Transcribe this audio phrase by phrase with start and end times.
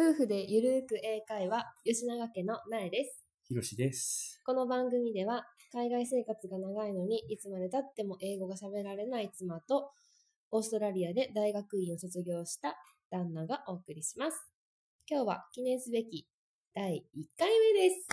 [0.00, 3.22] 夫婦でゆるーく英会話、吉永家の苗です。
[3.46, 4.40] ひろしです。
[4.46, 5.44] この番組では、
[5.74, 9.90] 海外生活が長いのにいつまで経っても英語が喋られない妻と、
[10.52, 12.76] オーストラリアで大学院を卒業した
[13.10, 14.50] 旦那がお送りします。
[15.06, 16.26] 今日は記念すべき
[16.74, 18.06] 第1回目です。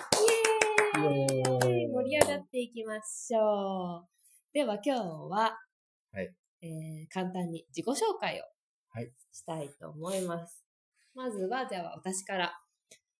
[1.07, 4.09] イエーイ盛り上がっていきましょう。
[4.53, 5.57] では今日は、
[6.11, 8.43] はいえー簡単に自己紹介を
[8.89, 10.66] はいしたいと思います。
[11.17, 12.53] まずは、じゃあ私から。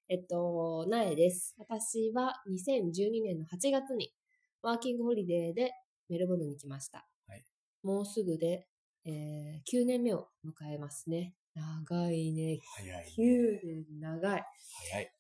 [0.08, 1.56] えっと、なえです。
[1.58, 4.14] 私は2012年の8月に
[4.62, 5.72] ワーキングホリデーで
[6.08, 7.08] メルボルンに来ました。
[7.28, 7.44] はい
[7.82, 8.68] もうすぐで、
[9.04, 11.34] えー9年目を迎えますね。
[11.56, 12.60] 長いね。
[12.76, 14.44] 早い、9年長い。
[14.92, 15.12] 早い。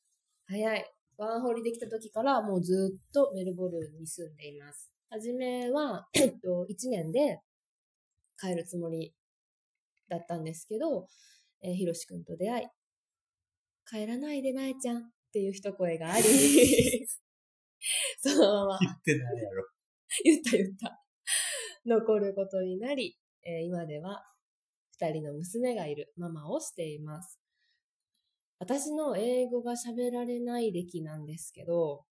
[0.45, 0.85] 早い。
[1.17, 4.91] ワンホリできた時からもうずっとメルボルンに住んでいます。
[5.09, 7.41] はじめは、 えっと、1年で
[8.39, 9.15] 帰るつもり
[10.09, 11.07] だったんですけど、
[11.61, 12.67] えー、ひろしくんと出会い、
[13.89, 15.01] 帰らないでなえちゃんっ
[15.33, 16.23] ていう一声があり、
[18.21, 19.67] そのまま言ってないやろ。
[20.23, 21.03] 言った言った。
[21.85, 24.23] 残ることになり、えー今では
[24.99, 27.39] 二人の娘がいるママをしています。
[28.59, 32.05] 私の英語が喋られない歴なんですけど、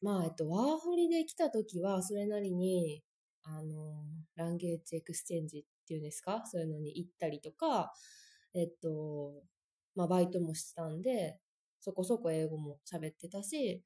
[0.00, 3.02] まあ、えっと、ワーホリで来た時は、それなりに、
[3.42, 4.02] あの、
[4.34, 6.42] language exchange っていうんですか？
[6.46, 7.92] そういうのに行ったりとか、
[8.56, 9.44] えっと、
[9.94, 11.38] まあ、バイトもしたんで、
[11.80, 13.82] そこそこ英語も喋ってたし、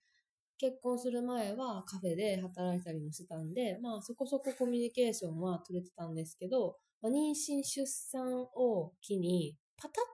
[0.58, 10.04] 結婚する前はカフェで働いたりもしてたんで、まあそこそこコミュニケーションは取れてたんですけど、まあ、妊娠出産を機にパタッ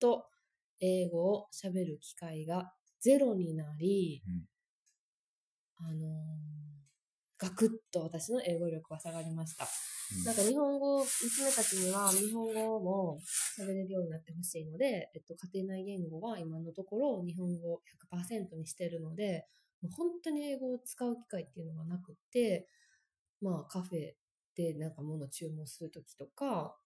[0.00, 0.26] と
[0.80, 4.44] 英語を喋る機会がゼロになり、うん。
[5.76, 6.31] あのー
[7.42, 9.64] ガクッと私の英語力は下がりました。
[9.64, 13.18] うんなんか日本語、娘たちには日本語も
[13.58, 17.80] 喋れるようになってほしいので、えっと、家庭内言語は今のところ日本語
[18.12, 19.46] 100%にしてるので、
[19.80, 22.68] もう本当に英語を使う機会っていうのがなくって、
[23.40, 24.12] まあカフェ
[24.54, 26.76] でなんか物注文するときとか、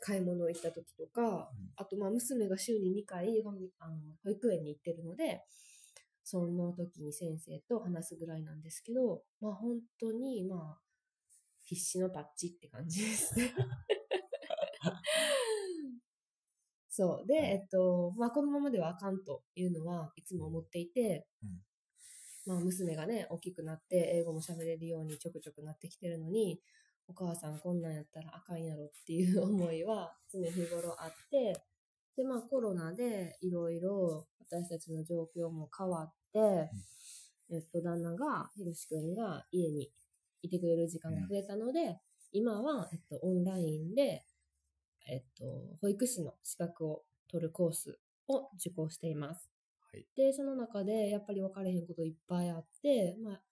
[0.00, 3.42] 買い物行ったときとか、あとまあ娘が週に2回
[3.80, 5.42] あの保育園に行ってるので、
[6.28, 10.80] その時に先生と話すぐらいなんですけど、まあ本当にまあ
[11.62, 13.54] 必死のタッチって感じですね。
[16.90, 17.26] そう。
[17.28, 21.28] で、はいえっと、まあこのままではあかんというのはいつも思っていて、
[22.44, 26.60] まあ娘がね、大きくなって英語も喋れるようにちょくちょくなってきてるのに、
[27.06, 31.54] お母さんこんなんやったらあかんやろっていう思いは常日頃あって、
[32.16, 36.70] で、まあコロナでいろいろ私たちの状況も変わって、
[37.50, 39.90] えっと、旦那が、ひろしくんが家に
[40.42, 42.00] いてくれる時間が増えたので、
[42.32, 44.24] 今は、えっと、オンラインで、
[45.08, 45.44] えっと、
[45.80, 49.50] 保育士の資格を取るコースを受講しています。
[49.92, 53.42] はいで、その中で、やっぱり分かれへんこといっぱいあって、まあ、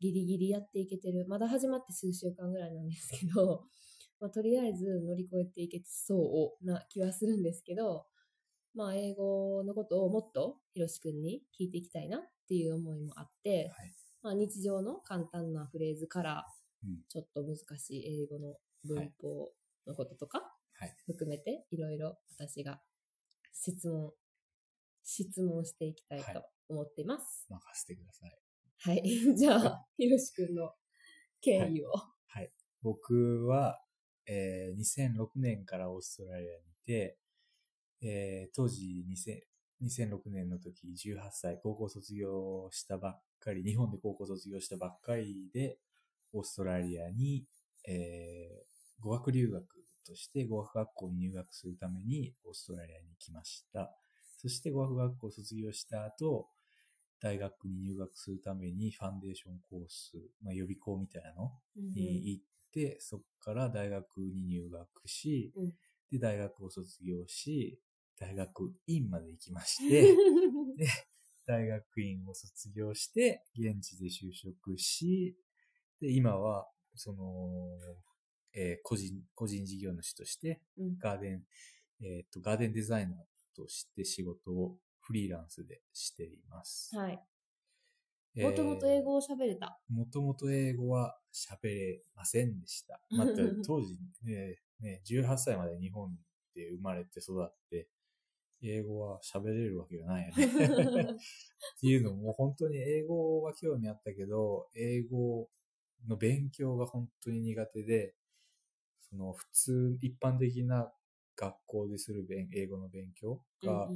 [0.00, 1.26] ギリギリやっていけてる。
[1.28, 3.64] まだ始まって数週間ぐらいなんですけど、
[4.20, 8.06] まあ、とりあえず乗り越えていけそうな気はするんですけど、
[8.74, 13.92] まあ、英語のことをもっとひろしくんに聞いていきたいなっていう思いもあって、はい
[14.22, 16.46] まあ、日常の簡単なフレーズから
[16.84, 19.50] うん、ちょっと難しい英語の文法
[19.86, 20.38] のこととか
[20.74, 22.80] はい含めて、いろいろ私が
[23.52, 24.12] 質問、
[25.02, 27.46] 質問していきたいと思っています。
[27.48, 28.38] 任せてください。
[28.80, 29.02] はい。
[29.34, 30.72] じゃあ、ひろしくんの
[31.40, 31.92] 経緯を。
[32.82, 33.82] 僕は、
[34.28, 37.18] えー2006年からオーストラリアにいて、
[38.02, 39.42] えー当時2000
[39.80, 45.78] 2006年の時18歳、高校卒業したばっかり、日本で高校卒業したばっかりで、
[46.32, 47.44] オーストラリアに、
[47.86, 48.68] えー
[49.00, 49.64] 語学留学
[50.04, 53.94] として語学学校に入学するためにオーストラリアに来ました。
[54.38, 56.48] そして語学学校を卒業した後、
[57.20, 65.72] 大学に入学するためにファンデーションコース、まあ、予備校みたいなのうんに行って、そこから大学に入学し、うん
[66.10, 67.78] で、大学を卒業し、
[68.18, 70.14] 大学院まで行きまして、
[71.46, 75.36] 大学院を卒業して、現地で就職し、
[76.00, 77.78] で、今は、その、
[78.54, 81.46] えー個人、個人事業主として、うんガーデン、
[82.00, 83.18] えっ、と、ガーデンデザイナー
[83.54, 86.96] として仕事をフリーランスでしています。
[86.96, 87.22] はい。
[88.44, 89.80] もともと英語を喋れた。
[89.88, 93.00] もともと英語は喋れませんでした。
[93.10, 93.32] また
[93.64, 96.16] 当時ね、 ね、18歳まで日本
[96.54, 97.88] で生まれて育って、
[98.60, 100.44] 英語は喋れるわけがないよね。
[100.46, 105.48] っていうのも本当に英語は興味あったけど、英語
[106.06, 108.14] の勉強が本当に苦手で、
[109.00, 110.92] その普通、一般的な
[111.36, 113.88] 学校でする勉英語の勉強が、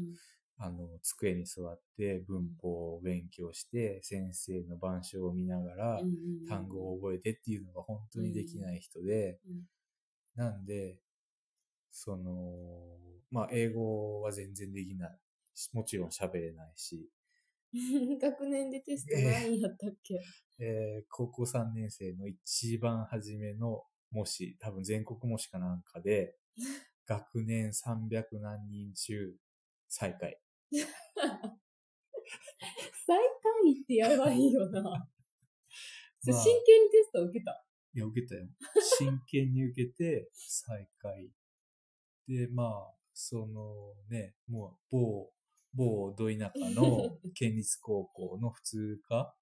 [0.64, 6.00] あの、机に座って文法を勉強して、先生の板書を見ながら
[6.48, 9.62] 単語を覚えてっていうのが本当にできない人で、うん
[10.34, 10.96] なんで、
[11.90, 12.40] その、
[13.30, 15.18] まあ、英語は全然できない。
[15.74, 17.10] もちろん喋れないし、
[18.18, 20.22] 学年でテスト何位やったっけ、
[20.58, 26.36] えー高校3年生の一番初めの模試、多分全国模試かなんかで、
[27.04, 29.36] 学年300何人中
[29.88, 30.38] 最下位。
[33.06, 35.06] 最下位ってやばいよな。
[36.24, 37.64] 真剣にテスト受けた。
[37.94, 38.46] いや、受けたよ。
[38.98, 41.30] 真剣に受けて、最下位。
[42.28, 45.30] で、まあ、そのね、もう、某、
[45.74, 49.34] 某ど田舎の 県立高校の普通科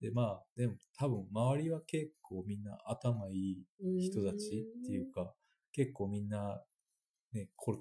[0.00, 3.66] で、まあ、でも多分周りは結構みんな頭いい
[4.00, 5.34] 人たちっていうか、
[5.72, 6.62] 結構みんな、
[7.32, 7.78] ね、国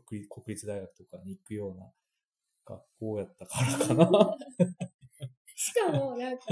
[0.48, 1.92] 立大学とかに行くような
[2.70, 4.38] 学校やったからかな。
[5.56, 6.46] しかも、なんか、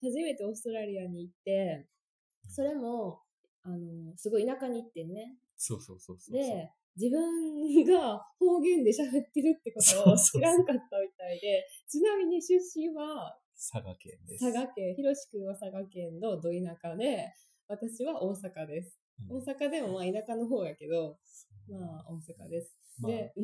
[0.00, 1.88] 初めてオーストラリアに行って、
[2.48, 3.20] それも、
[3.62, 5.36] あの、すごい田舎に行ってね。
[5.56, 6.34] そうそうそうそう。
[6.34, 14.44] で、自分が方言で喋ってるってことを知らんかったみたいで、ちなみに出身は佐賀県です。
[14.44, 17.32] 佐賀県、ひろしくんは佐賀県のど田舎で、
[17.68, 18.98] 私は大阪です。
[18.98, 21.16] うん大阪でもまあ田舎の方やけど、
[21.70, 22.76] まあ大阪です。
[23.00, 23.40] まあで、あ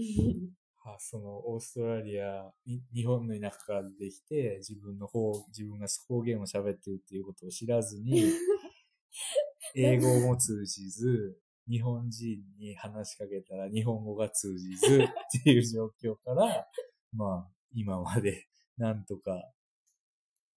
[0.98, 8.24] そのオーストラリア、に日本の田舎から出てきて、自分の方、自分が方言を喋ってるっていうことを知らずに、
[9.74, 11.38] 英語も通じず、
[11.68, 16.68] 日本人に話しかけたら日本語が通じずっていう状況から、
[17.12, 19.52] まあ、今までなんとか、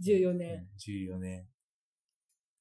[0.01, 0.68] 14年。
[0.77, 1.48] 14年、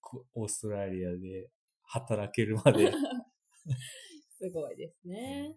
[0.00, 1.50] こオーストラリアで
[1.82, 2.92] 働けるまで、
[4.38, 5.56] すごいですね。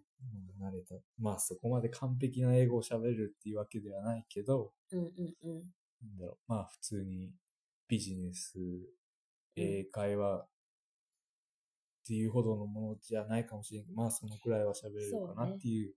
[0.60, 0.94] うん慣れた。
[1.18, 5.08] まあそこまで完璧な英語を喋るっていうわけではないけど、うんうん
[5.44, 5.54] うん。
[6.02, 7.32] なんだろう、まあ普通に
[7.88, 8.58] ビジネス、
[9.56, 10.48] 英会話っ
[12.06, 15.94] ていうほどのものじゃないかもしれんけど、まあそのくらいは喋れるかなっていう。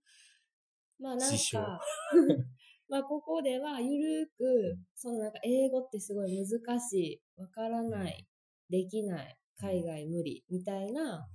[0.98, 1.80] まあなんか、
[2.88, 8.28] まあここではゆるーく、そのなんか英語ってすごい難しい、わからない、
[8.68, 11.28] できない、海外無理みたいな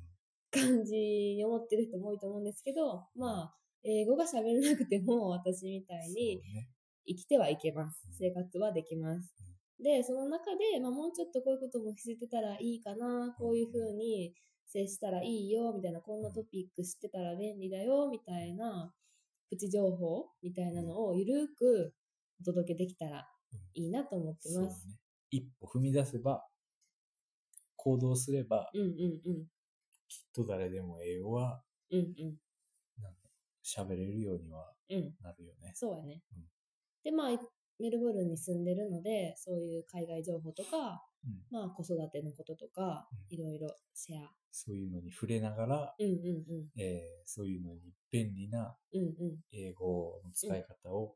[0.51, 3.53] 感じに思ってる人も多いと思うんですけど、まあ
[3.83, 6.41] 英語が喋れなくても私みたいに
[7.07, 8.13] 生きてはいけますうん。
[8.13, 9.33] 生活はできます。
[9.79, 14.33] で、その中で、まあ、もうちょっとこういうことも知ってたらいいかな、こういうふうに
[14.65, 18.91] 接したらいいよ、みたいな、こんなトピック知ってたら便利だよ、みたいな、
[19.49, 21.93] プチ情報みたいなのをゆるく
[22.41, 23.27] お届けできたら
[23.75, 24.87] いいなと思ってそうねます。。
[25.29, 26.43] 一歩踏み出せば、
[27.75, 29.45] 行動すれば、うんうんうん。
[30.07, 31.61] きっと誰でも英語は
[31.91, 32.37] うんうん。
[33.63, 35.13] 喋れるようにはうん。
[35.21, 35.73] なるよね。
[35.75, 36.21] そうやね。
[36.35, 36.43] うん
[37.03, 37.29] で、まあ、
[37.79, 44.31] メルボルンに住んでるので、そういう海外情報とか、うんまあ、子育てのこととかう、いろいろシェア。
[44.51, 46.13] そういうのに触れながら、うんうんう
[46.63, 46.81] ん。
[46.81, 49.37] えーそういうのに便利なうんうん。
[49.53, 51.15] 英語の使い方を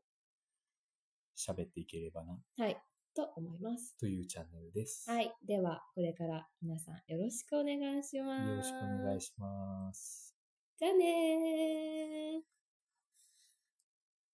[1.36, 2.76] 喋っていければな、はい。
[3.14, 3.96] と思います。
[3.98, 5.10] というチャンネルです。
[5.10, 5.32] はい。
[5.46, 8.48] では、これから皆さんよろしくお願いします。
[8.48, 10.34] よろしくお願いします。
[10.78, 12.61] じゃあねー。